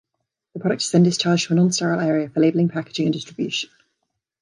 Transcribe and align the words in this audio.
The 0.55 0.59
product 0.59 0.81
is 0.81 0.89
then 0.89 1.03
discharged 1.03 1.45
to 1.45 1.53
a 1.53 1.55
non-sterile 1.57 1.99
area 1.99 2.27
for 2.27 2.39
labeling, 2.39 2.69
packaging 2.69 3.05
and 3.05 3.13
distribution. 3.13 3.69